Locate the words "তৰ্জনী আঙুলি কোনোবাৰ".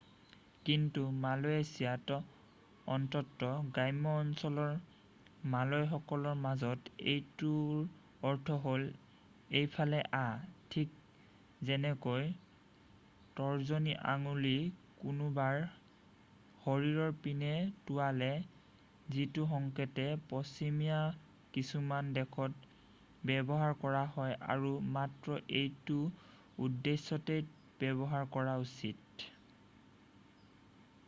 13.39-15.65